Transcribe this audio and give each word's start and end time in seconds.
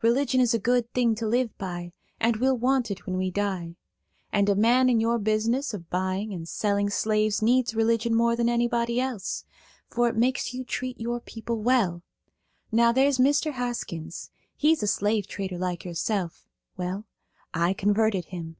Religion 0.00 0.40
is 0.40 0.54
a 0.54 0.60
good 0.60 0.88
thing 0.94 1.16
to 1.16 1.26
live 1.26 1.58
by, 1.58 1.92
and 2.20 2.36
we'll 2.36 2.56
want 2.56 2.88
it 2.88 3.04
when 3.04 3.16
we 3.16 3.32
die. 3.32 3.74
And 4.32 4.48
a 4.48 4.54
man 4.54 4.88
in 4.88 5.00
your 5.00 5.18
business 5.18 5.74
of 5.74 5.90
buying 5.90 6.32
and 6.32 6.48
selling 6.48 6.88
slaves 6.88 7.42
needs 7.42 7.74
religion 7.74 8.14
more 8.14 8.36
than 8.36 8.48
anybody 8.48 9.00
else, 9.00 9.44
for 9.90 10.08
it 10.08 10.14
makes 10.14 10.54
you 10.54 10.62
treat 10.64 11.00
your 11.00 11.18
people 11.18 11.58
well. 11.62 12.04
Now 12.70 12.92
there's 12.92 13.18
Mr. 13.18 13.54
Haskins–he's 13.54 14.82
a 14.84 14.86
slave 14.86 15.26
trader 15.26 15.58
like 15.58 15.84
yourself. 15.84 16.46
Well, 16.76 17.04
I 17.52 17.72
converted 17.72 18.26
him. 18.26 18.58